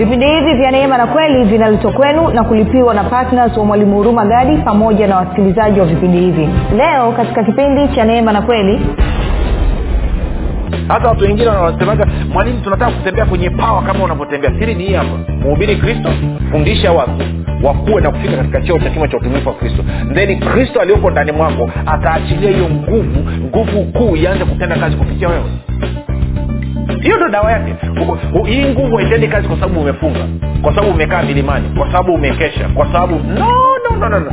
[0.00, 4.24] vipindi hivi vya neema na kweli vinaletwa kwenu na kulipiwa na ptns wa mwalimu huruma
[4.24, 6.48] gadi pamoja na wasikilizaji wa vipindi hivi.
[6.76, 8.80] Leo katika kipindi cha neema na kweli
[10.88, 14.50] hata watu wengine wanasemaga mwalimu tunataka kutembea kwenye pawa kama unavyotembea.
[14.58, 15.18] Siri ni hii hapa.
[15.40, 16.08] Mhubiri kristo
[16.50, 17.12] fundisha watu
[17.62, 19.84] wakuwe na kufika katika cheo cha kima cha utumifu wa kristo.
[20.14, 25.44] Theni kristo aliyoko ndani mwako ataachilia hiyo nguvu nguvu kuu ianze kutenda kazi kupitia wewe
[26.90, 27.74] hiyo ndo dawa yake
[28.46, 30.20] hii nguvu haitendi kazi kwa sababu umefunga
[30.62, 33.46] kwa sababu umekaa milimani kwa sababu umekesha kwa sababu no,
[33.90, 34.32] no, no, no, no.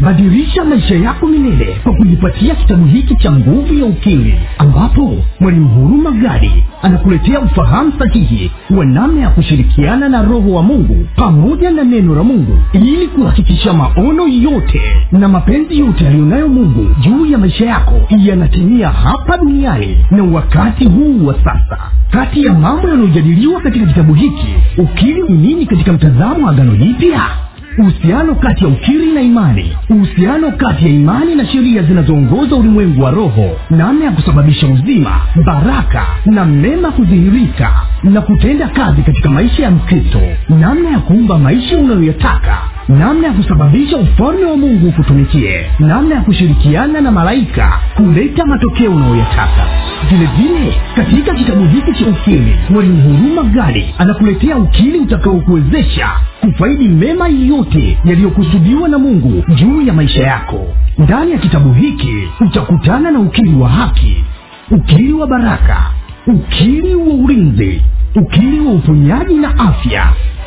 [0.00, 6.10] badilisha maisha yako milele kwa kujipatia kitabu hiki cha nguvu ya ukimwi ambapo mwalimu huruma
[6.10, 12.14] gadi anakuletea ufahamu sahihi wa namna ya kushirikiana na roho wa mungu pamoja na neno
[12.14, 14.80] la mungu ili kuhakikisha maono yote
[15.12, 21.26] na mapenzi yote aliyonayo mungu juu ya maisha yako yanatimia hapa duniani na wakati huu
[21.26, 21.78] wa sasa.
[22.10, 24.46] Kati ya mambo yanayojadiliwa katika kitabu hiki
[24.78, 27.20] ukili ni nini katika mtazamo wa agano jipya
[27.78, 29.76] uhusiano kati ya ukiri na imani.
[29.90, 33.50] Uhusiano kati ya imani na sheria zinazoongoza ulimwengu wa roho.
[33.70, 37.72] Namna ya kusababisha uzima baraka na mema kudhihirika
[38.02, 40.20] na kutenda kazi katika maisha ya mkristo.
[40.48, 42.58] Namna ya kuumba maisha unayoyataka
[42.98, 49.66] namna ya kusababisha ufalme wa mungu ukutumikie namna ya kushirikiana na malaika kuleta matokeo unayoyataka
[50.10, 56.08] vile vile katika kitabu hiki cha ukili mwalimu huruma gadi anakuletea ukili utakaokuwezesha
[56.40, 60.66] kufaidi mema yote yaliyokusudiwa na mungu juu ya maisha yako.
[60.98, 64.24] Ndani ya kitabu hiki utakutana na ukili wa haki
[64.70, 65.76] ukili wa baraka
[66.26, 67.82] ukili wa ulinzi
[68.16, 70.12] ukili wa uponyaji na afya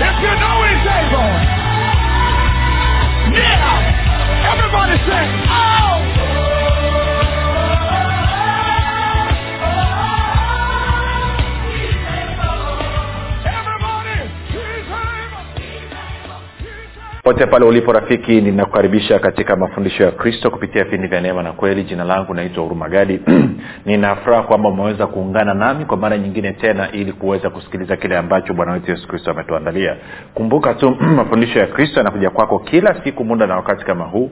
[0.00, 0.86] If you know he's.
[3.38, 4.52] Yeah.
[4.52, 5.87] Everybody say, oh.
[17.28, 21.82] Pote pale ulipo rafiki ninakukaribisha katika mafundisho ya kristo kupitia vipindi vya neema na kweli.
[21.84, 23.20] Jina langu naitwa hurumagadi
[23.86, 28.72] ninafuraha kwamba umeweza kuungana nami kwa mara nyingine tena ili kuweza kusikiliza kile ambacho bwana
[28.72, 29.96] wetu yesu kristo ametuandalia.
[30.34, 34.30] Kumbuka tu mafundisho ya kristo yanakuja kwako kila siku muda na wakati kama huu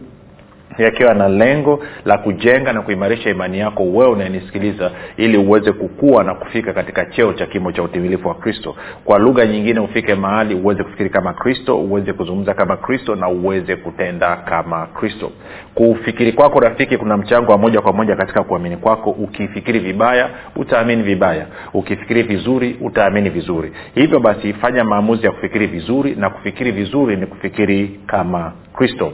[0.79, 6.35] yakiwa na lengo la kujenga na kuimarisha imani yako wewe unayenisikiliza ili uweze kukua na
[6.35, 8.77] kufika katika cheo cha kimo cha utimilifu wa kristo.
[9.05, 13.77] Kwa lugha nyingine ufike mahali uweze kufikiri kama kristo uweze kuzungumza kama kristo na uweze
[13.77, 15.31] kutenda kama kristo.
[15.75, 19.11] Kufikiri kwako rafiki kuna mchango wa moja kwa moja katika kuamini kwako.
[19.11, 21.47] Ukifikiri vibaya utaamini vibaya.
[21.75, 23.73] Ukifikiri vizuri utaamini vizuri.
[23.95, 29.13] Hivyo basi fanya maamuzi ya kufikiri vizuri na kufikiri vizuri ni kufikiri kama kristo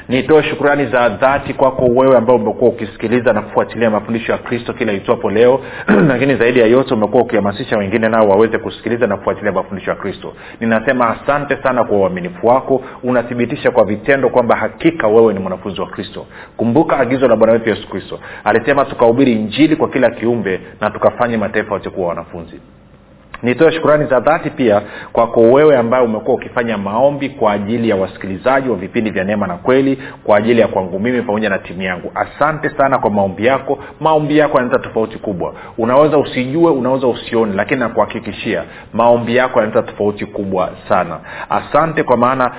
[0.10, 4.94] nitoe shukrani za dhati kwako wewe ambao umekuwa ukisikiliza na kufuatilia mafundisho ya kristo kila
[4.94, 5.60] itwapo leo.
[6.10, 10.34] Lakini zaidi ya yote umekuwa ukihamasisha wengine nao waweze kusikiliza na kufuatilia mafundisho ya kristo.
[10.60, 12.82] Ninasema asante sana kwa uaminifu wako.
[13.04, 16.26] Unathibitisha kwa vitendo kwamba hakika wewe ni mwanafunzi wa kristo.
[16.58, 18.20] Kumbuka agizo la bwana wetu yesu kristo.
[18.44, 22.60] Alisema tukahubiri injili kwa kila kiumbe na tukafanye mataifa yote kuwa wanafunzi
[23.46, 24.82] nitoe shukurani za dhati pia
[25.14, 29.58] kwako wewe ambaye umekuwa ukifanya maombi kwa ajili ya wasikilizaji wa vipindi vya neema na
[29.58, 32.12] kweli kwa ajili ya kwangu mimi pamoja na timu yangu.
[32.16, 33.80] Asante sana kwa maombi yako.
[34.00, 35.54] Maombi yako yanaleta tofauti kubwa.
[35.78, 38.64] Unaweza usijue unaweza usione lakini nakuhakikishia
[38.94, 41.20] maombi yako yanaleta tofauti kubwa sana.
[41.50, 42.52] Asante kwa maana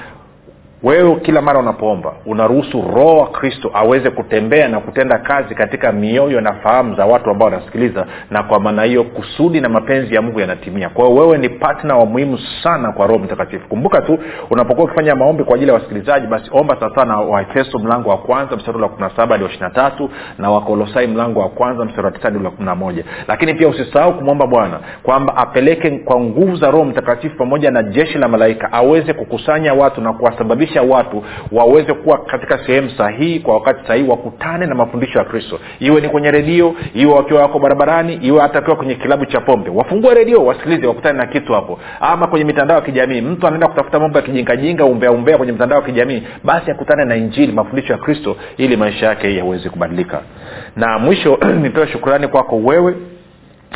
[0.86, 6.40] wewe kila mara unapoomba unaruhusu roho wa kristo aweze kutembea na kutenda kazi katika mioyo
[6.40, 10.40] na fahamu za watu ambao wanasikiliza na kwa maana hiyo kusudi na mapenzi ya mungu
[10.40, 10.88] yanatimia.
[10.88, 13.68] Kwao wewe ni patna wa muhimu sana kwa roho mtakatifu.
[13.68, 14.18] Kumbuka tu
[14.50, 18.56] unapokuwa ukifanya maombi kwa ajili ya wasikilizaji basi omba sawasawa na waefeso mlango wa kwanza
[18.56, 22.04] mstari wa kumi na saba hadi wa ishiri tatu na wakolosai mlango wa kwanza mstari
[22.04, 23.04] wa tisa hadi wa kumi na moja.
[23.28, 28.18] Lakini pia usisahau kumwomba bwana kwamba apeleke kwa nguvu za roho mtakatifu pamoja na jeshi
[28.18, 33.54] la malaika aweze kukusanya watu na kuwasababisha kuwasababisha watu waweze kuwa katika sehemu sahihi kwa
[33.54, 35.58] wakati sahihi wakutane na mafundisho ya kristo.
[35.80, 39.70] Iwe ni kwenye redio iwe wakiwa wako barabarani iwe hata wakiwa kwenye kilabu cha pombe.
[39.70, 41.78] Wafungue redio wasikilize wakutane na kitu hapo.
[42.00, 45.84] Ama kwenye mitandao ya kijamii mtu anaenda kutafuta mambo ya kijingajinga umbeaumbea kwenye mitandao wa
[45.84, 50.20] kijamii basi akutane na injili mafundisho ya kristo ili maisha yake yaweze kubadilika.
[50.76, 52.94] Na mwisho nitoe shukurani kwako wewe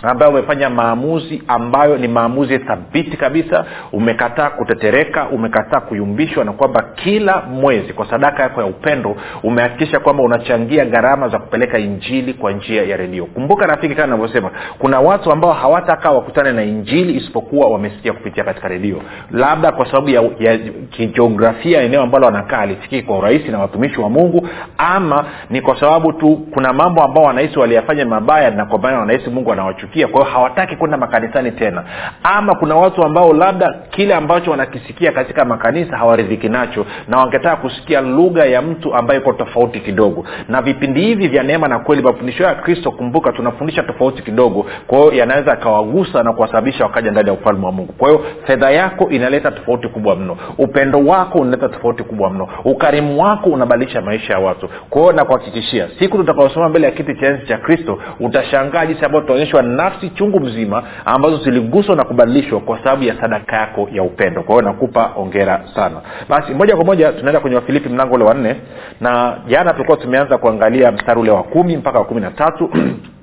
[0.02, 7.40] ambayo umefanya maamuzi ambayo ni maamuzi thabiti kabisa umekataa kutetereka umekataa kuyumbishwa na kwamba kila
[7.40, 12.82] mwezi kwa sadaka yako ya upendo umehakikisha kwamba unachangia gharama za kupeleka injili kwa njia
[12.82, 13.26] ya redio.
[13.26, 18.68] Kumbuka rafiki kama navyosema kuna watu ambao hawatakaa wakutane na injili isipokuwa wamesikia kupitia katika
[18.68, 19.02] redio.
[19.30, 20.58] Labda kwa sababu ya, ya
[20.90, 24.48] kijiografia eneo ambalo wanakaa alifikii kwa urahisi na watumishi wa mungu
[24.78, 29.52] ama ni kwa sababu tu kuna mambo ambao wanahisi waliyafanya mabaya na kwa wanahisi mungu
[29.52, 31.84] anawachukia kusikia kwa hawataki kwenda makanisani tena.
[32.22, 38.00] Ama kuna watu ambao labda kile ambacho wanakisikia katika makanisa hawaridhiki nacho na wangetaka kusikia
[38.00, 40.24] lugha ya mtu ambaye iko tofauti kidogo.
[40.48, 44.66] Na vipindi hivi vya neema na kweli mafundisho ya kristo kumbuka tunafundisha tofauti kidogo.
[44.86, 47.92] Kwa yanaweza akawagusa na kuwasababisha wakaja ndani ya ufalme wa mungu.
[47.92, 50.36] Kwa hiyo fedha yako inaleta tofauti kubwa mno.
[50.58, 52.48] Upendo wako unaleta tofauti kubwa mno.
[52.64, 54.68] Ukarimu wako unabadilisha maisha ya watu.
[54.90, 59.62] Kwa nakuhakikishia siku tutakaosoma mbele ya kiti cha enzi cha kristo utashangaa jinsi ambayo tutaonyeshwa
[59.82, 64.42] nafsi chungu mzima ambazo ziliguswa na kubadilishwa kwa sababu ya sadaka yako ya upendo.
[64.42, 65.96] Kwa hiyo nakupa ongera sana.
[66.28, 68.56] Basi moja kwa moja tunaenda kwenye wafilipi mlango ule wa nne.
[69.00, 72.70] Na jana tulikuwa tumeanza kuangalia mstari ule wa kumi mpaka wa kumi na tatu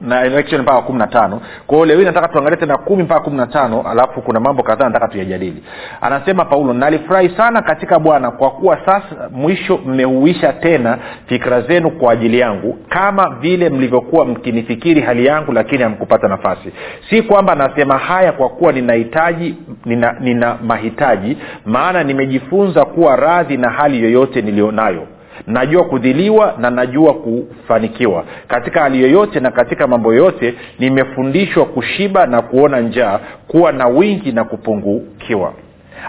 [0.00, 1.40] na election mpaka kumi na tano.
[1.66, 4.84] Kwa leo hii nataka tuangalie tena kumi mpaka kumi na tano alafu kuna mambo kadhaa
[4.84, 5.62] nataka tuyajadili.
[6.00, 12.12] Anasema paulo nalifurahi sana katika bwana kwa kuwa sasa mwisho mmeuisha tena fikira zenu kwa
[12.12, 16.72] ajili yangu kama vile mlivyokuwa mkinifikiri hali yangu lakini hamkupata nafasi.
[17.10, 23.70] Si kwamba nasema haya kwa kuwa ninahitaji nina, nina mahitaji maana nimejifunza kuwa radhi na
[23.70, 25.06] hali yoyote niliyonayo
[25.46, 28.24] najua kudhiliwa na najua kufanikiwa.
[28.48, 34.32] Katika hali yoyote na katika mambo yote nimefundishwa kushiba na kuona njaa kuwa na wingi
[34.32, 35.52] na kupungukiwa.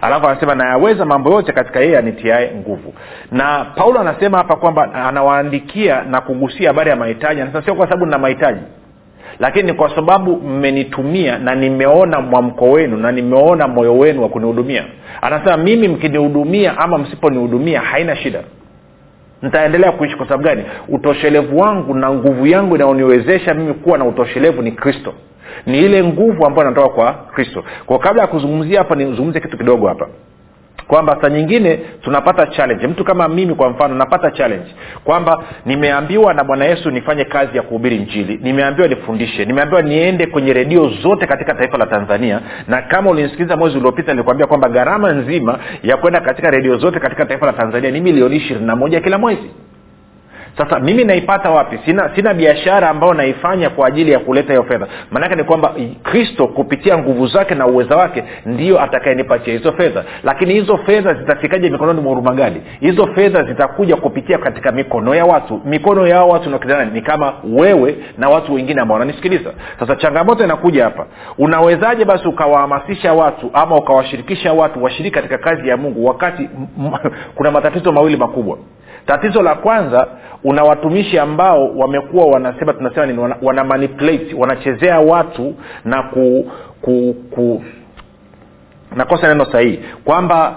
[0.01, 2.94] Alafu anasema nayaweza mambo yote katika yeye anitiae nguvu.
[3.32, 7.41] Na paulo anasema hapa kwamba anawaandikia na kugusia habari ya mahitaji.
[7.41, 8.62] Anasema sio kwa sababu nina mahitaji
[9.39, 14.86] lakini kwa sababu mmenitumia na nimeona mwamko wenu na nimeona moyo wenu wa kunihudumia.
[15.22, 18.39] Anasema mimi mkinihudumia ama msiponihudumia haina shida
[19.41, 20.63] nitaendelea kuishi kwa sababu gani?
[20.89, 25.13] Utoshelevu wangu na nguvu yangu inayoniwezesha mimi kuwa na utoshelevu ni kristo.
[25.65, 27.63] Ni ile nguvu ambayo inatoka kwa kristo.
[27.86, 30.08] Kwa kabla ya kuzungumzia hapa nizungumzie kitu kidogo hapa
[30.88, 32.88] kwamba saa nyingine tunapata challenge.
[32.88, 37.63] Mtu kama mimi kwa mfano napata challenge kwamba nimeambiwa na bwana yesu nifanye kazi ya
[37.63, 43.10] kuhubiri njili nimeambiwa nifundishe nimeambiwa niende kwenye redio zote katika taifa la tanzania na kama
[43.10, 47.53] ulinisikiliza mwezi uliopita nilikwambia kwamba gharama nzima ya kwenda katika redio zote katika taifa la
[47.53, 49.50] tanzania ni milioni ishirini na moja kila mwezi
[50.58, 51.80] sasa mimi naipata wapi?
[51.86, 54.88] Sina sina biashara ambayo naifanya kwa ajili ya kuleta hiyo fedha.
[55.12, 60.04] Maanake ni kwamba kristo kupitia nguvu zake na uweza wake ndio atakayenipatia hizo fedha.
[60.24, 65.62] Lakini hizo fedha zitafikaje mikononi mwa hurumagadi hizo fedha zitakuja kupitia katika mikono ya watu.
[65.66, 69.54] Mikono ya watu nakidhani ni kama wewe na watu wengine ambao wananisikiliza.
[69.80, 71.06] Sasa changamoto inakuja hapa.
[71.38, 77.12] Unawezaje basi ukawahamasisha watu ama ukawashirikisha watu washiriki katika kazi ya mungu wakati m- m-
[77.36, 78.58] kuna matatizo mawili makubwa
[79.08, 80.08] tatizo la kwanza
[80.44, 83.88] una watumishi ambao wamekuwa wanasema tunasema nini wana, wana
[84.38, 87.64] wanachezea watu na ku, ku, ku
[88.96, 89.80] nakosa neno sahihi.
[90.06, 90.56] Kwamba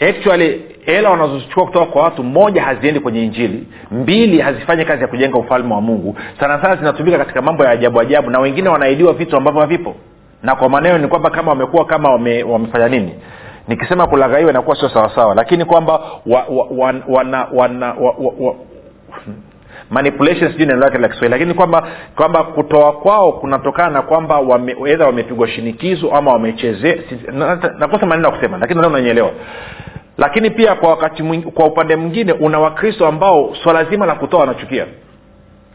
[0.00, 5.38] actually hela wanazozichukua kutoka kwa watu moja haziendi kwenye injili mbili hazifanyi kazi ya kujenga
[5.38, 6.16] ufalme wa mungu.
[6.40, 9.94] Sana sana zinatumika katika mambo ya ajabu ajabu na wengine wanaidiwa vitu ambavyo havipo.
[10.42, 13.14] Na kwa maneno ni kwamba kama wamekuwa kama wame, wamefanya nini
[13.68, 15.92] nikisema kulaghaiwa inakuwa sio sawasawa lakini kwamba
[16.26, 18.54] wa, wa, wa, wana, wana, wa, wa, wa,
[19.90, 24.76] manipulation sijui neno lake la kiswahili lakini kwamba kwamba kutoa kwao kunatokana na kwamba wame,
[25.00, 26.96] wamepigwa shinikizo ama wamechezea
[27.78, 29.30] nakosa maneno ya kusema lakini nadhani unanyelewa
[30.18, 34.40] lakini pia kwa wakati mwing, kwa upande mwingine una wakristo ambao swala zima la kutoa
[34.40, 34.86] wanachukia.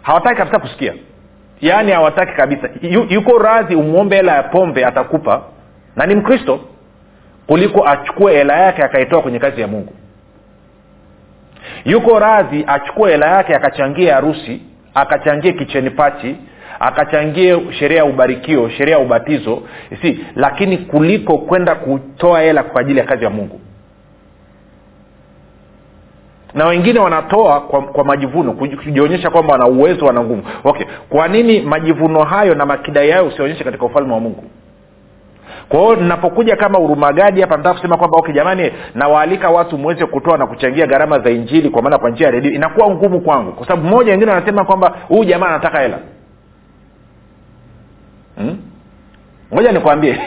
[0.02, 0.94] Hawataki kabisa kusikia.
[1.62, 2.70] Yaani hawataki kabisa.
[3.10, 5.42] Yuko radhi umwombe hela ya pombe atakupa.
[5.96, 6.60] Na ni mkristo
[7.48, 9.94] kuliko achukue hela yake akaitoa kwenye kazi ya mungu.
[11.86, 14.62] Yuko radhi achukue hela yake akachangie harusi
[14.94, 16.36] akachangie kicheni pachi
[16.80, 19.62] akachangie sheria ya ubarikio sheria ya ubatizo
[20.02, 23.60] si lakini kuliko kwenda kutoa hela kwa ajili ya kazi ya mungu.
[26.54, 30.44] Na wengine wanatoa kwa, kwa majivuno kujionyesha kwamba wana uwezo wana nguvu.
[30.64, 34.44] Okay kwa nini majivuno hayo na makidai hayo usionyeshe katika ufalme wa mungu
[35.70, 40.38] kwa hiyo ninapokuja kama urumagadi hapa nataka kusema kwamba okay jamani nawaalika watu mweze kutoa
[40.38, 43.68] na kuchangia gharama za injili kwa maana kwa njia ya redio inakuwa ngumu kwangu kwa
[43.68, 46.00] sababu mmoja wengine wanasema kwamba huyu jamaa anataka hela.
[48.38, 48.58] Hmm?
[49.72, 50.20] nikwambie.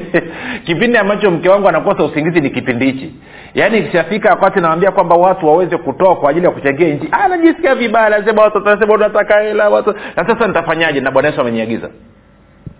[0.66, 3.14] Kipindi ambacho mke wangu anakosa usingizi ni kipindi hichi.
[3.54, 8.08] Yaani ikishafika wakati nawambia kwamba watu waweze kutoa kwa ajili ya kuchangia nji anajisikia vibaya.
[8.08, 9.94] Nasema watu watasema unataka hela watu.
[10.16, 11.00] Na sasa nitafanyaje?
[11.00, 11.90] Na bwana yesu ameniagiza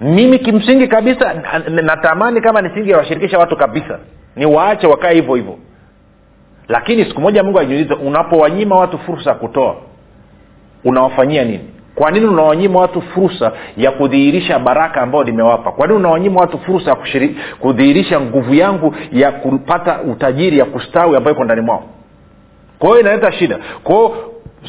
[0.00, 1.34] mimi kimsingi kabisa
[1.82, 3.98] natamani kama nisingewashirikisha watu kabisa.
[4.36, 5.58] Ni waache wakae hivyo hivyo.
[6.68, 9.76] Lakini siku moja mungu ajiuliza unapowanyima watu fursa ya kutoa
[10.84, 11.70] unawafanyia nini?
[11.94, 15.72] Kwa nini unawanyima watu fursa ya kudhihirisha baraka ambayo nimewapa?
[15.72, 16.96] Kwa nini unawanyima watu fursa ya
[17.60, 21.84] kudhihirisha nguvu yangu ya kupata utajiri ya kustawi ambayo iko ndani mwao?
[22.78, 23.58] Kwa hiyo inaleta shida.
[23.84, 24.16] Kwao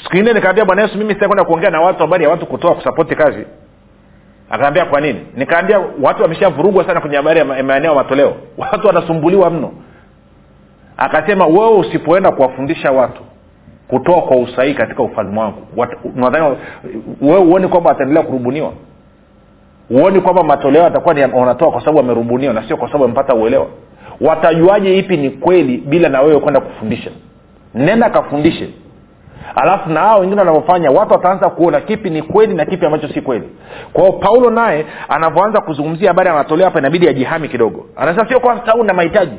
[0.04, 3.16] siku ingine nikaambia bwana yesu mimi sitakwenda kuongea na watu habari ya watu kutoa kusapoti
[3.16, 3.46] kazi
[4.50, 5.20] akaambia kwa nini?
[5.36, 8.34] Nikaambia watu wameshavurugwa sana kwenye habari ya maeneo matoleo.
[8.58, 9.72] Watu wanasumbuliwa mno.
[10.98, 13.22] Akasema wewe usipoenda kuwafundisha watu
[13.88, 15.58] kutoa kwa usahihi katika ufalme wangu
[16.16, 16.58] nadhani
[17.22, 18.74] wewe huoni kwamba wataendelea kurubuniwa?
[19.90, 23.68] Huoni kwamba matoleo atakuwa wanatoa kwa sababu wamerubuniwa na sio kwa sababu wamepata uelewa?
[24.22, 27.12] Watajuaje ipi ni kweli bila na wewe kwenda kufundisha?
[27.74, 28.70] Nenda kafundishe
[29.56, 33.22] alafu na hao wengine wanavyofanya watu wataanza kuona kipi ni kweli na kipi ambacho si
[33.22, 33.50] kweli.
[33.94, 37.86] Kwao paulo naye anavyoanza kuzungumzia habari anatolea hapa inabidi ajihami kidogo.
[37.96, 39.36] Anasema sio kwa sababu na mahitaji.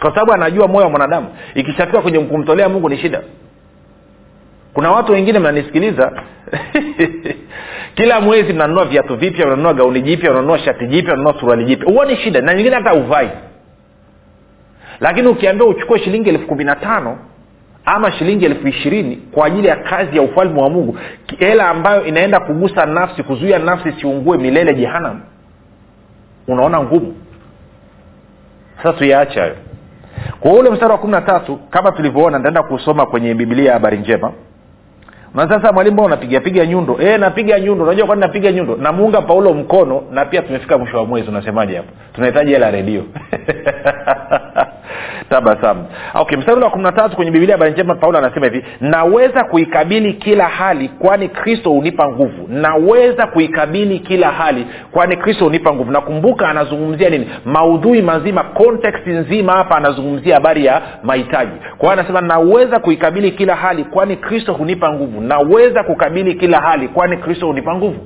[0.00, 1.26] Kwa sababu anajua moyo wa mwanadamu.
[1.54, 3.20] Ikishafika kwenye kumtolea mungu ni shida.
[4.74, 6.12] Kuna watu wengine mnanisikiliza
[7.96, 11.92] kila mwezi mnanunua viatu vipya mnanunua gauni jipya mnanunua shati jipya mnanunua suruali jipya.
[11.92, 12.40] Huoni shida.
[12.40, 13.30] Na nyingine hata uvai
[15.00, 17.18] lakini ukiambia uchukue shilingi elfu kumi na tano
[17.84, 20.98] ama shilingi elfu ishirini kwa ajili ya kazi ya ufalme wa mungu
[21.38, 25.20] hela ambayo inaenda kugusa nafsi kuzuia nafsi siungue milele jehanam
[26.48, 27.14] unaona ngumu.
[28.76, 29.56] Sasa tuyaache hayo.
[30.40, 33.98] Kwa ule mstari wa kumi na tatu kama tulivyoona nitaenda kusoma kwenye bibilia ya habari
[33.98, 34.32] njema.
[35.34, 36.98] Na sasa mwalimu mbona unapigapiga nyundo.
[37.00, 37.84] E, napiga nyundo.
[37.84, 38.76] Unajua kwani napiga nyundo?
[38.76, 41.28] Namuunga paulo mkono na pia tumefika mwisho wa mwezi.
[41.28, 41.88] Unasemaje hapo?
[42.14, 43.02] Tunahitaji hela redio
[45.30, 49.44] tabasamu okay mstari wa kumi na tatu kwenye bibilia habari njema paulo anasema hivi naweza
[49.44, 52.48] kuikabili kila hali kwani kristo hunipa nguvu.
[52.48, 55.90] Naweza kuikabili kila hali kwani kristo hunipa nguvu.
[55.92, 57.30] Nakumbuka anazungumzia nini?
[57.44, 61.52] Maudhui mazima context nzima hapa anazungumzia habari ya mahitaji.
[61.78, 65.20] Kwa hiyo anasema naweza kuikabili kila hali kwani kristo hunipa nguvu.
[65.20, 67.96] Naweza kukabili kila hali kwani kristo hunipa nguvu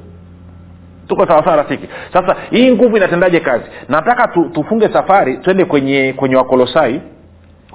[1.09, 1.89] tuko sawasawa rafiki.
[2.13, 3.65] Sasa hii nguvu inatendaje kazi?
[3.89, 7.01] Nataka tu, tufunge safari twende kwenye kwenye wakolosai.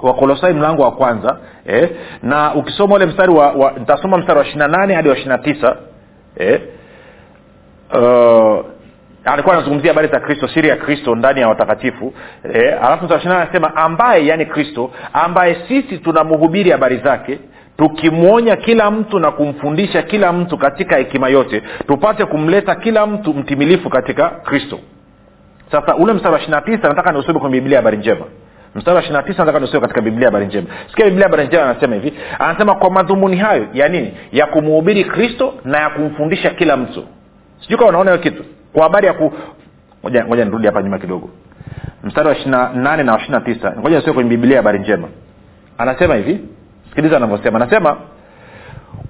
[0.02, 1.90] Wakolosai mlango wa kwanza eh,
[2.22, 5.76] na ukisoma ule mstari wa, wa nitasoma mstari wa ishirina nane hadi wa ishirina tisa
[6.36, 6.60] eh,
[7.94, 8.64] uh,
[9.24, 12.14] alikuwa anazungumzia habari za kristo siri ya kristo ndani ya watakatifu
[12.54, 17.38] e, alafu mstari anasema ambaye yani kristo ambaye sisi tunamhubiri habari zake
[17.76, 23.90] tukimwonya kila mtu na kumfundisha kila mtu katika hekima yote tupate kumleta kila mtu mtimilifu
[23.90, 24.78] katika kristo.
[25.72, 28.26] Sasa ule mstari wa ishiri na tisa nataka niusome kwenye biblia habari njema.
[28.74, 30.66] Mstari wa ishiri na tisa nataka niusome katika biblia habari njema.
[30.90, 32.12] Sikia biblia habari njema anasema hivi.
[32.38, 37.04] Anasema kwa madhumuni hayo ya nini ya kumhubiri kristo na ya kumfundisha kila mtu.
[37.60, 38.44] Sijui kama unaona hiyo kitu.
[38.72, 39.32] Kwa habari ya ku
[40.04, 41.30] ngoja nirudi hapa nyuma kidogo.
[42.04, 43.74] Mstari wa ishirina nane na wa ishiri na tisa.
[43.80, 45.08] Ngoja nisome kwenye biblia habari njema.
[45.78, 46.40] Anasema hivi
[46.94, 47.56] sikiliza anavyosema.
[47.60, 47.96] Anasema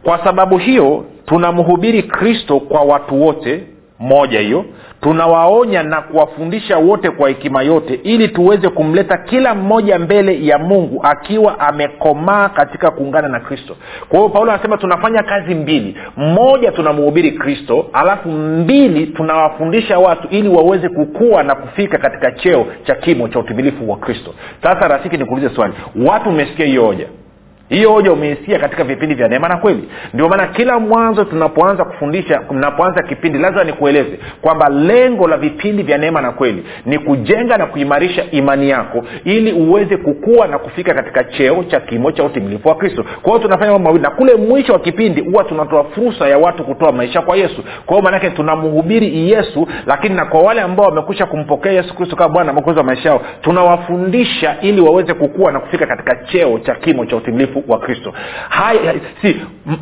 [0.03, 3.65] kwa sababu hiyo tunamhubiri kristo kwa watu wote
[3.99, 4.65] moja hiyo
[5.01, 11.01] tunawaonya na kuwafundisha wote kwa hekima yote ili tuweze kumleta kila mmoja mbele ya mungu
[11.03, 13.77] akiwa amekomaa katika kuungana na kristo.
[14.09, 15.97] Kwa hiyo paulo anasema tunafanya kazi mbili.
[16.17, 22.95] Moja tunamhubiri kristo alafu mbili tunawafundisha watu ili waweze kukua na kufika katika cheo cha
[22.95, 24.35] kimo cha utimilifu wa kristo.
[24.63, 25.75] Sasa rafiki nikuulize swali.
[26.07, 27.07] Watu umesikia hiyo hoja
[27.69, 29.89] hiyo hoja umeisikia katika vipindi vya neema na kweli.
[30.15, 35.99] Ndio maana kila mwanzo tunapoanza kufundisha tunapoanza kipindi lazima nikueleze kwamba lengo la vipindi vya
[35.99, 41.25] neema na kweli ni kujenga na kuimarisha imani yako ili uweze kukua na kufika katika
[41.25, 43.05] cheo cha kimo cha utimilifu wa kristo.
[43.23, 46.65] Kwa hiyo tunafanya mambo mawili na kule mwisho wa kipindi huwa tunatoa fursa ya watu
[46.65, 47.63] kutoa maisha kwa yesu.
[47.87, 52.35] Kwa hiyo maanake tunamhubiri yesu lakini na kwa wale ambao wamekwisha kumpokea yesu kristo kama
[52.35, 57.07] bwana mwokozi wa maisha yao tunawafundisha ili waweze kukua na kufika katika cheo cha kimo
[57.07, 58.15] cha utimilifu wa kristo.
[59.23, 59.37] Si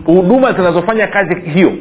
[0.06, 1.72] huduma zinazofanya kazi hiyo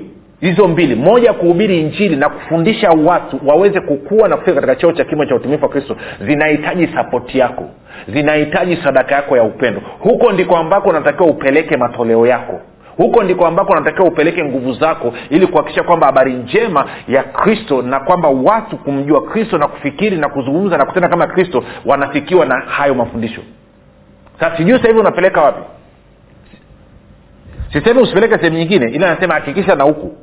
[0.41, 0.95] hizo mbili.
[0.95, 5.35] Moja kuhubiri injili na kufundisha watu waweze kukua na kufika katika cheo cha kimo cha
[5.35, 5.95] utumifu wa kristo
[6.27, 7.69] zinahitaji sapoti yako.
[8.07, 9.81] Zinahitaji sadaka yako ya upendo.
[9.99, 12.59] Huko ndiko ambako unatakiwa upeleke matoleo yako.
[12.97, 17.99] Huko ndiko ambako unatakiwa upeleke nguvu zako ili kuhakikisha kwamba habari njema ya kristo na
[17.99, 22.93] kwamba watu kumjua kristo na kufikiri na kuzungumza na kutenda kama kristo wanafikiwa na hayo
[22.95, 23.41] mafundisho.
[24.39, 25.61] Sasa sijui hivi unapeleka wapi
[27.73, 30.15] sisemi usipeleke sehemu nyingine ila anasema hakikisha na huku.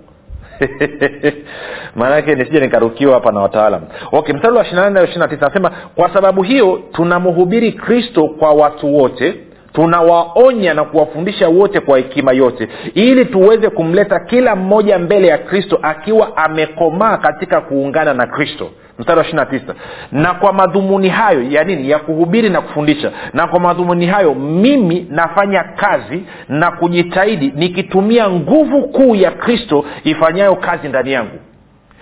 [1.96, 3.82] Maanake nisije nikarukiwa hapa na wataalam
[4.12, 8.96] okay mstari wa ishiri nane ishiri tisa anasema kwa sababu hiyo tunamhubiri kristo kwa watu
[8.96, 9.34] wote
[9.72, 15.78] tunawaonya na kuwafundisha wote kwa hekima yote ili tuweze kumleta kila mmoja mbele ya kristo
[15.82, 18.70] akiwa amekomaa katika kuungana na kristo.
[18.98, 19.74] Mstari wa ishiri tisa.
[20.12, 21.90] Na kwa madhumuni hayo ya nini?
[21.90, 23.12] Ya kuhubiri na kufundisha.
[23.32, 30.56] Na kwa madhumuni hayo mimi nafanya kazi na kujitahidi nikitumia nguvu kuu ya kristo ifanyayo
[30.56, 31.38] kazi ndani yangu.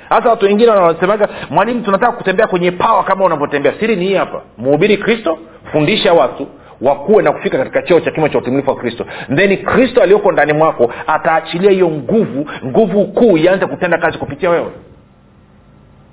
[0.08, 3.72] Hasa watu wengine wanasemaga mwalimu tunataka kutembea kwenye pawa kama unavyotembea.
[3.80, 4.40] Siri ni hii hapa.
[4.58, 5.38] Mhubiri kristo
[5.72, 6.46] fundisha watu
[6.80, 9.06] wakuwe na kufika katika cheo cha kimo cha utimilifu wa kristo.
[9.34, 14.70] Then kristo aliyoko ndani mwako ataachilia hiyo nguvu nguvu kuu ianze kutenda kazi kupitia wewe.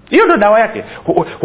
[0.10, 0.84] Hiyo ndo dawa yake.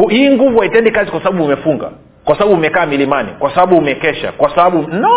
[0.08, 1.90] Hii nguvu haitendi kazi kwa sababu umefunga
[2.24, 5.08] kwa sababu umekaa milimani kwa sababu umekesha kwa sababu no,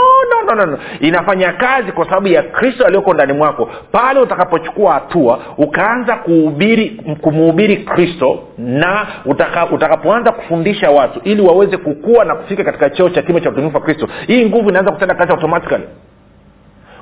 [0.55, 3.69] no, no, no, inafanya kazi kwa sababu ya kristo aliyoko ndani mwako.
[3.91, 6.89] Pale utakapochukua hatua ukaanza kuhubiri
[7.21, 13.21] kumuhubiri kristo na utaka, utakapoanza kufundisha watu ili waweze kukua na kufika katika cheo cha
[13.21, 15.83] kimo cha utumifu wa kristo hii nguvu inaanza kutenda kazi automatically.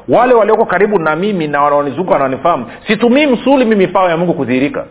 [0.09, 4.85] Wale walioko karibu na mimi na wanaonizunguka wanaonifahamu situmii msuli mimi pawa ya mungu kudhihirika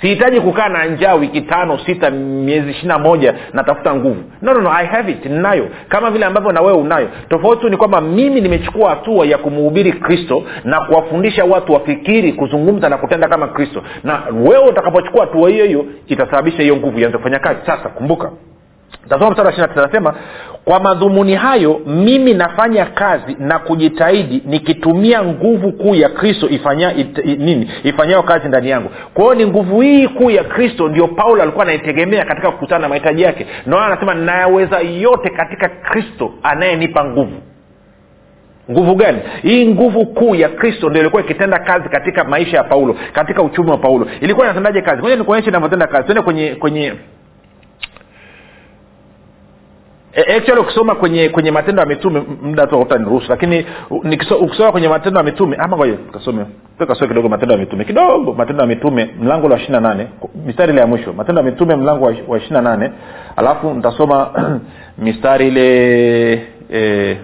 [0.00, 4.22] sihitaji kukaa na njaa wiki tano sita miezi ishirina moja natafuta nguvu.
[4.42, 5.68] No, no, no, i have it ninayo.
[5.88, 7.08] Kama vile ambavyo na wewe unayo.
[7.28, 12.88] Tofauti tu ni kwamba mimi nimechukua hatua ya kumuhubiri kristo na kuwafundisha watu wafikiri kuzungumza
[12.88, 13.82] na kutenda kama kristo.
[14.04, 17.60] Na wewe utakapochukua hatua hiyo hiyo itasababisha hiyo nguvu ianze kufanya kazi.
[17.66, 18.30] Sasa kumbuka.
[19.08, 20.14] Tasoma mstari wa ishiri anasema
[20.64, 27.24] kwa madhumuni hayo mimi nafanya kazi na kujitahidi nikitumia nguvu kuu ya kristo ifanya, it,
[27.24, 28.90] nini ifanyayo kazi ndani yangu.
[29.14, 32.88] Kwa hiyo ni nguvu hii kuu ya kristo ndio paulo alikuwa anaitegemea katika kukutana na
[32.88, 33.46] mahitaji yake.
[33.66, 37.36] Naona anasema nayaweza yote katika kristo anayenipa nguvu.
[38.70, 39.18] Nguvu gani?
[39.42, 43.70] Hii nguvu kuu ya kristo ndio ilikuwa ikitenda kazi katika maisha ya paulo katika uchumi
[43.70, 44.06] wa paulo.
[44.20, 45.02] Ilikuwa inatendaje kazi?
[45.02, 46.04] Moja nikuonyeshe inavyotenda kazi.
[46.04, 46.92] Tuende kwenye kwenye
[50.12, 53.66] E, actually ukisoma kwenye kwenye matendo ya mitume muda tu utaniruhusu lakini
[54.40, 56.46] ukisoma kwenye matendo ya mitume ama ngoja kasome
[56.78, 57.84] kasome kidogo matendo ya mitume.
[57.84, 60.06] Kidogo matendo ya mitume mlango wa ishiri na nane
[60.46, 61.12] mistari ile ya mwisho.
[61.12, 62.90] Matendo ya mitume mlango wa wa ishiri na nane
[63.36, 64.30] alafu nitasoma
[64.98, 66.32] mistari ile
[66.70, 67.16] eh,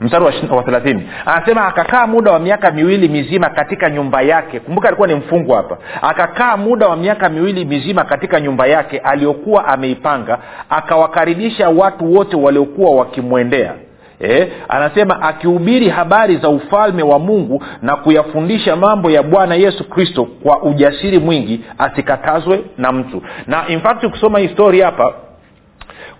[0.00, 1.08] mstari wa thelathini.
[1.26, 4.60] Anasema akakaa muda wa miaka miwili mizima katika nyumba yake.
[4.60, 5.78] Kumbuka alikuwa ni mfungwa hapa.
[6.02, 10.38] Akakaa muda wa miaka miwili mizima katika nyumba yake aliyokuwa ameipanga
[10.70, 13.72] akawakaribisha watu wote waliokuwa wakimwendea.
[14.20, 20.24] Eh, anasema akihubiri habari za ufalme wa mungu na kuyafundisha mambo ya bwana yesu kristo
[20.42, 23.22] kwa ujasiri mwingi asikatazwe na mtu.
[23.46, 25.14] Na in fact ukisoma story hapa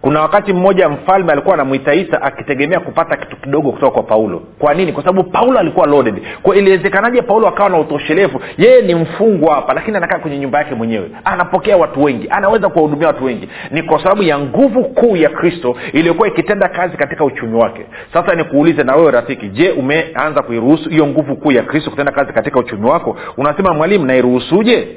[0.04, 4.42] kuna wakati mmoja mfalme alikuwa anamwita isa akitegemea kupata kitu kidogo kutoka kwa paulo.
[4.58, 4.92] Kwa nini?
[4.92, 6.14] Kwa sababu paulo alikuwa loaded.
[6.42, 8.40] Kwa iliwezekanaje paulo akawa na utoshelevu?
[8.58, 11.10] Yeye ni mfungwa hapa lakini anakaa kwenye nyumba yake mwenyewe.
[11.24, 12.26] Anapokea watu wengi.
[12.30, 13.48] Anaweza kuwahudumia watu wengi.
[13.70, 17.86] Ni kwa sababu ya nguvu kuu ya kristo iliyokuwa ikitenda kazi katika uchumi wake.
[18.12, 22.32] Sasa nikuulize na wewe rafiki je umeanza kuiruhusu hiyo nguvu kuu ya kristo kutenda kazi
[22.32, 23.16] katika uchumi wako?
[23.36, 24.88] Unasema mwalimu nairuhusuje?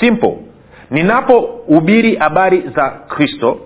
[0.00, 0.38] Simple.
[0.90, 3.58] Ninapohubiri habari za kristo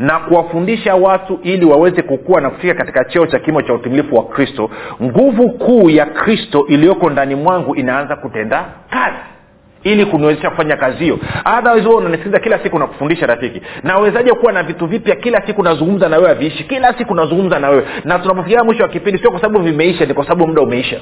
[0.00, 4.24] na kuwafundisha watu ili waweze kukua na kufika katika cheo cha kimo cha utimilifu wa
[4.24, 4.70] kristo.
[5.02, 9.16] Nguvu kuu ya kristo iliyoko ndani mwangu inaanza kutenda kazi
[9.82, 11.18] ili kuniwezesha kufanya kazi hiyo.
[11.58, 13.62] Otherwise wewe unanisikiliza kila siku nakufundisha rafiki.
[13.82, 16.64] Nawezaje kuwa na vitu vipya kila siku nazungumza na wewe haviishi?
[16.64, 17.84] Kila siku nazungumza na wewe.
[18.04, 21.00] Na tunapofikia mwisho wa kipindi sio kwa sababu vimeisha ni kwa sababu muda umeisha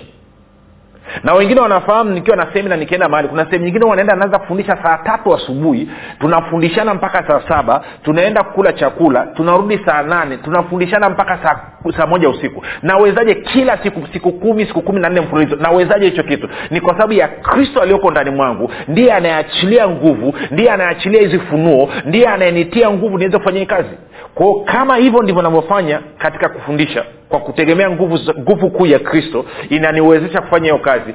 [1.25, 4.99] na wengine wanafahamu nikiwa na semina nikienda mahali kuna sehemu nyingine wanaenda naanza kufundisha saa
[4.99, 5.91] tatu asubuhi.
[6.21, 11.61] Tunafundishana mpaka saa saba tunaenda kula chakula tunarudi saa nane tunafundishana mpaka saa,
[11.97, 12.63] saa moja usiku.
[12.83, 15.57] Nawezaje kila siku siku kumi siku kumi na nne mfululizo?
[15.57, 16.49] Nawezaje hicho kitu?
[16.71, 21.89] Ni kwa sababu ya kristo aliyoko ndani mwangu ndiye anayeachilia nguvu ndiye anayeachilia hizi funuo
[22.05, 23.89] ndiye anayenitia nguvu niweze kufanya hii kazi.
[24.35, 30.41] Kwao kama hivyo ndivyo navyofanya katika kufundisha kwa kutegemea nguvu nguvu kuu ya kristo inaniwezesha
[30.41, 31.15] kufanya hiyo kazi.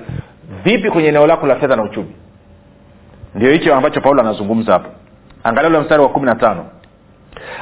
[0.64, 2.16] Vipi kwenye eneo lako la fedha na uchumi?
[3.36, 4.90] Ndio hicho ambacho paulo anazungumza hapo.
[5.44, 6.66] Angalia ule mstari wa kumi na tano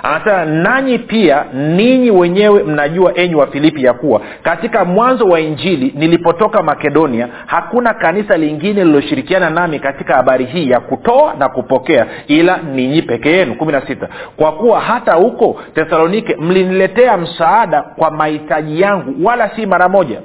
[0.03, 5.93] anasema nanyi pia ninyi wenyewe mnajua enyi wa filipi ya kuwa katika mwanzo wa injili
[5.97, 12.57] nilipotoka makedonia hakuna kanisa lingine lililoshirikiana nami katika habari hii ya kutoa na kupokea ila
[12.57, 13.55] ninyi peke yenu.
[13.55, 14.07] Kumi na sita.
[14.37, 20.21] Kwa kuwa hata huko tesalonike mliniletea msaada kwa mahitaji yangu wala si mara moja.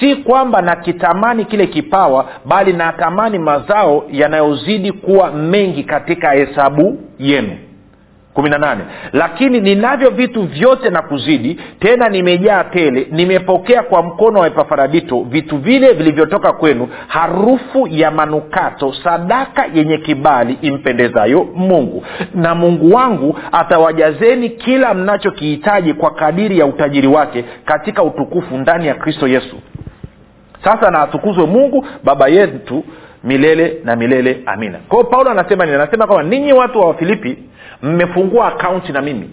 [0.00, 7.56] Si kwamba nakitamani kile kipawa bali natamani mazao yanayozidi kuwa mengi katika hesabu yenu
[8.38, 8.84] kumi na nane.
[9.12, 15.56] Lakini ninavyo vitu vyote na kuzidi tena nimejaa tele nimepokea kwa mkono wa epafaradito vitu
[15.58, 22.04] vile vilivyotoka kwenu harufu ya manukato sadaka yenye kibali impendezayo mungu.
[22.34, 28.94] Na mungu wangu atawajazeni kila mnachokihitaji kwa kadiri ya utajiri wake katika utukufu ndani ya
[28.94, 29.56] kristo yesu.
[30.64, 32.84] Sasa na atukuzwe mungu baba yetu
[33.28, 34.78] milele na milele amina.
[34.88, 35.76] Kwao paulo anasema nini?
[35.76, 37.38] Anasema kwamba ninyi watu wa wafilipi
[37.82, 39.30] mmefungua akaunti na mimi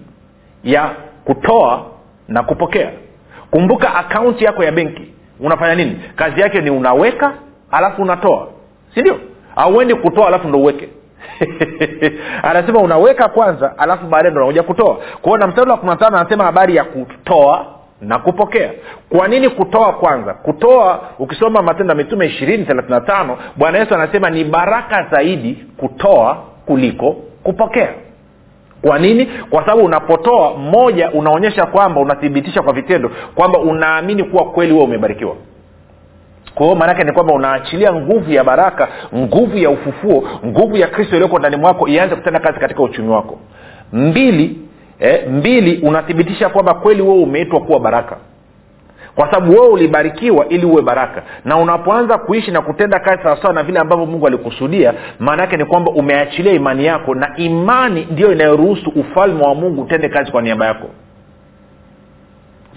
[0.63, 0.89] ya
[1.25, 1.85] kutoa
[2.27, 2.91] na kupokea.
[3.51, 6.01] Kumbuka akaunti yako ya benki unafanya nini?
[6.15, 7.33] Kazi yake ni unaweka
[7.71, 8.47] alafu unatoa.
[8.93, 9.19] Sindio
[9.55, 10.89] auendi kutoa alafu ndo uweke.
[12.49, 14.97] Anasema unaweka kwanza alafu baadaye ndo unakuja kutoa.
[15.21, 17.65] Kwao na mstari wa kumi na tano anasema habari ya kutoa
[18.01, 18.71] na kupokea.
[19.09, 20.33] Kwa nini kutoa kwanza?
[20.33, 25.65] Kutoa ukisoma matendo ya mitume ishirini thelathina na tano bwana yesu anasema ni baraka zaidi
[25.77, 27.11] kutoa kuliko
[27.43, 27.89] kupokea.
[28.81, 29.25] Kwa nini?
[29.49, 35.35] Kwa sababu unapotoa moja unaonyesha kwamba unathibitisha kwa vitendo kwamba unaamini kuwa kweli huo umebarikiwa.
[36.55, 41.15] Kwa hiyo maanaake ni kwamba unaachilia nguvu ya baraka nguvu ya ufufuo nguvu ya kristo
[41.15, 43.39] iliyoko ndani mwako ianze kutenda kazi katika uchumi wako.
[43.93, 44.59] Mbili
[44.99, 48.17] eh, mbili unathibitisha kwamba kweli wewe umeitwa kuwa baraka.
[49.15, 51.23] Kwa sababu wewe ulibarikiwa ili uwe baraka.
[51.45, 55.65] Na unapoanza kuishi na kutenda kazi sawasawa na vile ambavyo mungu alikusudia maana yake ni
[55.65, 60.65] kwamba umeachilia imani yako na imani ndiyo inayoruhusu ufalme wa mungu utende kazi kwa niaba
[60.65, 60.87] yako.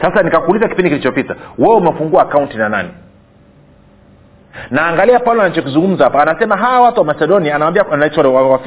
[0.03, 2.89] Sasa nikakuuliza kipindi kilichopita wewe umefungua akaunti na nani?
[4.71, 6.23] Na angalia paulo anachokizungumza hapa.
[6.23, 7.85] Anasema hawa watu wa macedonia anawambia
[8.29, 8.59] wa, wa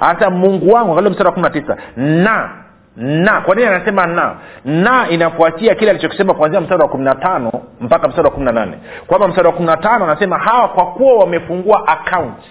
[0.00, 2.61] anasema mungu wangu angalia mstari wa kumi na tisa na
[2.96, 4.34] na kwa nini anasema na?
[4.64, 8.52] Na inafuatia kile alichokisema kuanzia mstari wa kumi na tano mpaka mstari wa kumi na
[8.52, 8.78] nane.
[9.06, 12.48] Kwamba mstari wa kumi na tano anasema hawa kwa kuwa wamefungua akaunti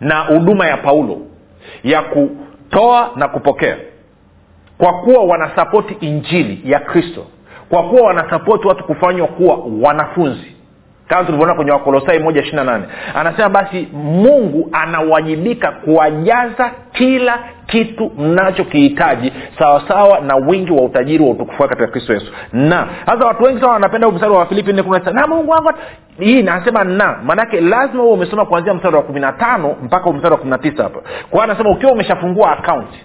[0.00, 1.18] na huduma ya paulo
[1.82, 3.76] ya kutoa na kupokea
[4.78, 7.26] kwa kuwa wanasapoti injili ya kristo
[7.68, 10.56] kwa kuwa wanasapoti watu kufanywa kuwa wanafunzi
[11.10, 12.84] kama tulivyoona kwenye wakolosai moja ishiri nane.
[13.14, 21.58] Anasema basi mungu anawajibika kuwajaza kila kitu mnachokihitaji sawasawa na wingi wa utajiri wa utukufu
[21.68, 22.32] katika kristo yesu.
[22.52, 25.72] Na sasa watu wengi sana wanapenda huu mstari wa filipi na mungu wangu
[26.18, 27.18] hii nasema na.
[27.24, 30.58] Maanake lazima huo umesoma kuanzia mstari wa kumi na tano mpaka mstari wa kumi na
[30.58, 31.00] tisa hapa.
[31.30, 33.00] Kwao anasema ukiwa umeshafungua akaunti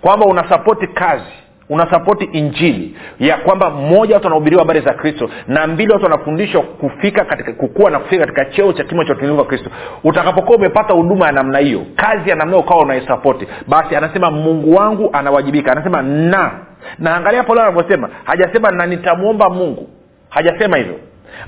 [0.00, 1.32] kwamba unasapoti kazi
[1.70, 7.24] unasapoti injili ya kwamba mmoja watu wanahubiriwa habari za kristo na mbili watu wanafundishwa kufika
[7.24, 9.70] katika kukua na kufika katika cheo cha kimo cha utumivu wa kristo.
[10.04, 14.74] Utakapokuwa umepata huduma ya namna hiyo kazi ya namna hiyo ukawa unaisapoti basi anasema mungu
[14.74, 15.72] wangu anawajibika.
[15.72, 16.50] Anasema na.
[16.98, 19.88] Na angalia paulo anavyosema hajasema na nitamwomba mungu.
[20.28, 20.94] Hajasema hivyo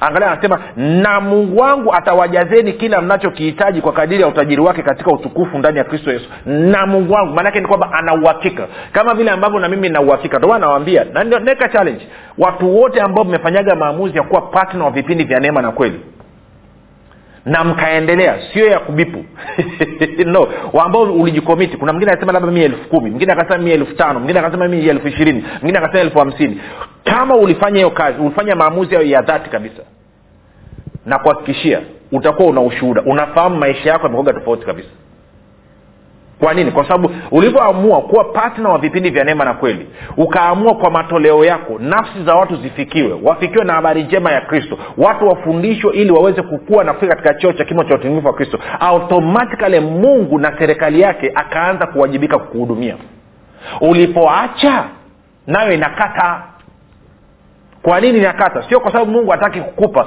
[0.00, 5.58] angalia anasema na mungu wangu atawajazeni kila mnachokihitaji kwa kadiri ya utajiri wake katika utukufu
[5.58, 6.28] ndani ya kristo yesu.
[6.46, 11.04] Na mungu wangu maanake ni kwamba anauhakika kama vile ambavyo na mimi nauhakika ndio nawambia
[11.04, 12.08] naweka challenge.
[12.38, 16.00] Watu wote ambao mmefanyaga maamuzi ya kuwa patna wa vipindi vya neema na kweli
[17.44, 19.24] na mkaendelea sio ya kubipu.
[20.26, 20.48] No
[20.84, 21.76] ambao ulijikomiti.
[21.76, 24.90] Kuna mwingine anasema labda mia elfu kumi mwingine akasema mia elfu tano mwingine akasema mia
[24.90, 26.60] elfu ishirini mwingine akasema elfu hamsini.
[27.04, 29.82] Kama ulifanya hiyo kazi ulifanya maamuzi ya dhati kabisa
[31.06, 31.80] na kuhakikishia
[32.12, 33.02] utakuwa una ushuhuda.
[33.02, 34.88] Unafahamu maisha yako yamekoga tofauti kabisa
[36.42, 36.70] kwa nini?
[36.70, 41.78] Kwa sababu ulivyoamua kuwa patna wa vipindi vya neema na kweli ukaamua kwa matoleo yako
[41.78, 46.84] nafsi za watu zifikiwe wafikiwe na habari njema ya kristo watu wafundishwe ili waweze kukua
[46.84, 51.32] na kufika katika cheo cha kimo cha utimilifu wa kristo automatikali mungu na serikali yake
[51.34, 52.96] akaanza kuwajibika kukuhudumia.
[53.80, 54.84] Ulipoacha
[55.46, 56.42] nayo inakata.
[57.82, 58.62] Kwa nini inakata?
[58.68, 60.06] Sio kwa sababu mungu hataki kukupa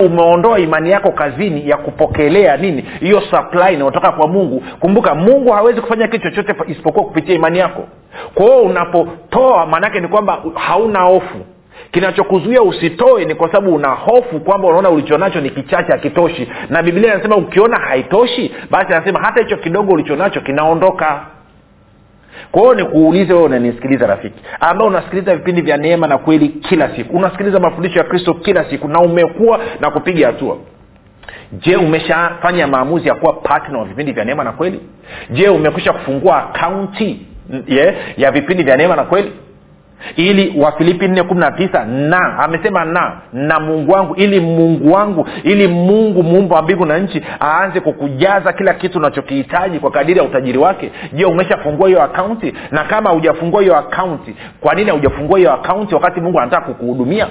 [0.00, 2.84] umeondoa imani yako kazini ya kupokelea nini?
[3.00, 4.64] Hiyo supply inayotoka kwa mungu.
[4.80, 7.84] Kumbuka mungu hawezi kufanya kitu chochote isipokuwa kupitia imani yako.
[8.34, 11.38] Kwa hiyo unapotoa maanaake ni kwamba hauna hofu.
[11.90, 16.48] Kinachokuzuia usitoe ni kwa sababu una hofu kwamba unaona ulichonacho ni kichache hakitoshi.
[16.70, 21.20] Na biblia inasema ukiona haitoshi basi anasema hata hicho kidogo ulichonacho kinaondoka
[22.52, 27.16] kwa hiyo nikuulize wewe unanisikiliza rafiki ambao unasikiliza vipindi vya neema na kweli kila siku
[27.16, 30.56] unasikiliza mafundisho ya kristo kila siku na umekuwa na kupiga hatua.
[31.52, 34.80] Je umeshafanya maamuzi ya kuwa patna wa vipindi vya neema na kweli?
[35.30, 37.26] Je umekwisha kufungua akaunti
[37.66, 39.32] yeah, ya vipindi vya neema na kweli
[40.16, 46.22] ili wafilipi nne kumi na amesema na na mungu wangu ili mungu wangu ili mungu
[46.22, 50.90] muumba wa mbingu na nchi aanze kukujaza kila kitu unachokihitaji kwa kadiri ya utajiri wake.
[51.12, 52.54] Je umeshafungua hiyo akaunti?
[52.70, 57.26] Na kama hujafungua hiyo akaunti kwa nini haujafungua hiyo akaunti wakati mungu anataka kukuhudumia?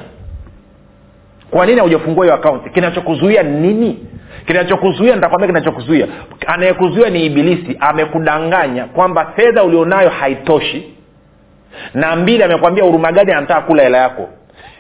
[1.51, 2.69] Kwa nini haujafungua hiyo akaunti?
[2.69, 3.99] Kinachokuzuia nini?
[4.45, 6.07] Kinachokuzuia nitakwambia kinachokuzuia.
[6.47, 10.93] Anayekuzuia ni ibilisi amekudanganya kwamba fedha ulionayo haitoshi
[11.93, 14.29] na mbili amekwambia urumagadi anataka kula hela yako?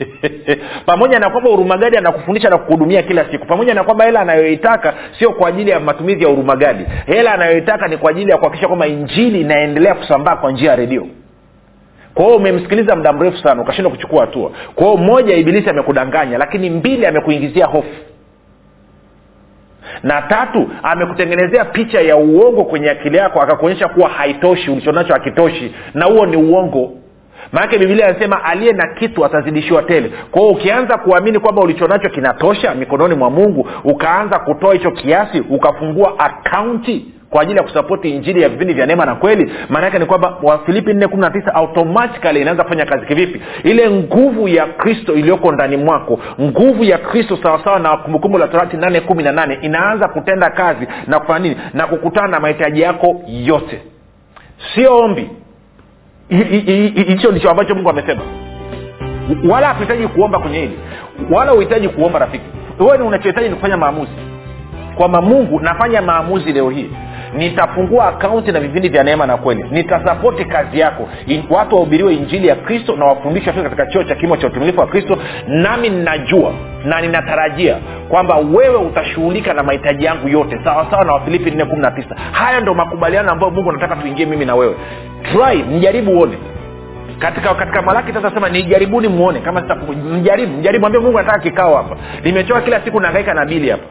[0.85, 3.45] Pamoja na kwamba urumagadi anakufundisha na kuhudumia kila siku.
[3.45, 7.97] Pamoja na kwamba hela anayoitaka sio kwa ajili ya matumizi ya urumagadi hela anayoitaka ni
[7.97, 11.07] kwa ajili ya kuhakikisha kwamba injili inaendelea kusambaa kwa njia ya redio.
[12.13, 14.51] Kwa hiyo umemsikiliza muda mrefu sana ukashindwa kuchukua hatua.
[14.75, 18.10] Kwa hiyo moja ibilisi amekudanganya lakini mbili amekuingizia hofu
[20.03, 25.75] na tatu amekutengenezea picha ya uongo kwenye akili yako akakuonyesha kuwa haitoshi ulichonacho hakitoshi.
[25.93, 26.91] Na huo ni uongo.
[27.51, 30.11] Maanake bibilia anasema aliye na kitu atazidishiwa tele.
[30.31, 37.05] Kwao ukianza kuamini kwamba ulichonacho kinatosha mikononi mwa mungu ukaanza kutoa hicho kiasi ukafungua akaunti
[37.31, 39.51] kwa ajili ya kusapoti injili ya vipindi vya neema na kweli.
[39.69, 43.41] Maana ni kwamba wafilipi nne kumi na tisa automatikali inaanza kufanya kazi kivipi?
[43.63, 48.77] Ile nguvu ya kristo iliyoko ndani mwako nguvu ya kristo sawasawa na kumbukumbu la torati
[48.77, 51.55] nane kumi na nane inaanza kutenda kazi na kufanya nini?
[51.73, 53.81] Na kukutana na mahitaji yako yote.
[54.75, 55.29] Sio ombi.
[57.07, 58.21] Hicho ndicho ambacho mungu amesema.
[59.49, 60.77] Wala hatuhitaji kuomba kwenye hili.
[61.31, 62.45] Wala uhitaji kuomba rafiki.
[62.79, 64.11] Wewe unachohitaji ni kufanya maamuzi.
[64.95, 66.89] Kwamba mungu nafanya maamuzi leo hii
[67.37, 69.65] nitafungua akaunti na vipindi vya neema na kweli.
[69.71, 71.09] Nitasapoti kazi yako.
[71.27, 74.87] In, watu wahubiriwe injili ya kristo na wafundishwe katika cheo cha kimo cha utumilifu wa
[74.87, 75.17] kristo.
[75.47, 76.53] Nami ninajua
[76.85, 77.77] na ninatarajia
[78.09, 80.59] kwamba wewe utashughulika na mahitaji yangu yote.
[80.63, 82.15] Sawasawa na wafilipi nne kumi na tisa.
[82.31, 84.75] Haya ndo makubaliano ambayo mungu anataka tuingie mimi na wewe.
[85.23, 86.37] Try mjaribu uone.
[87.19, 89.39] Katika katika malaki sasa sema nijaribuni muone.
[89.39, 91.95] Kama sita mjaribu mjaribu ambie mungu anataka kikao hapa.
[92.23, 93.83] Nimechoka kila siku naangaika na bili hapa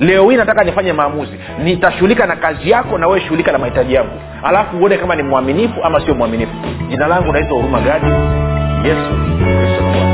[0.00, 1.32] leo hii nataka nifanye maamuzi.
[1.64, 4.20] Nitashughulika na kazi yako na wewe shughulika na mahitaji yangu.
[4.42, 6.52] Alafu uone kama ni mwaminifu ama sio mwaminifu.
[6.88, 8.06] Jina langu naitwa huruma gadi.
[8.88, 10.09] Yesu kristo